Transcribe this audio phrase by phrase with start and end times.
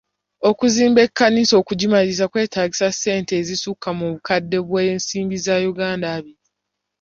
[0.49, 6.43] Okuzimba ekkanisa okugimaliriza kyetaagisa ssente ezisukka mu bukadde bw'ensimbi za Uganda abiri.